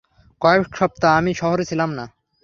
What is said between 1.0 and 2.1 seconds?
আমি শহরে ছিলাম না।